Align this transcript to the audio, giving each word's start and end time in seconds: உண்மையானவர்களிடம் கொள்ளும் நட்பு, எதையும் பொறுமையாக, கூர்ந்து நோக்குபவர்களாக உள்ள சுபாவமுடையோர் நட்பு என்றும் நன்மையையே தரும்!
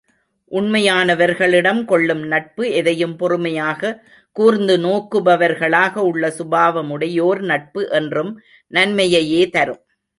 உண்மையானவர்களிடம் 0.51 1.81
கொள்ளும் 1.85 2.23
நட்பு, 2.23 2.63
எதையும் 2.71 3.15
பொறுமையாக, 3.15 3.93
கூர்ந்து 4.35 4.77
நோக்குபவர்களாக 4.77 5.95
உள்ள 6.09 6.33
சுபாவமுடையோர் 6.39 7.43
நட்பு 7.45 7.83
என்றும் 7.91 8.33
நன்மையையே 8.73 9.43
தரும்! 9.49 9.83